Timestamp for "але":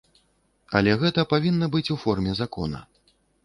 0.79-0.95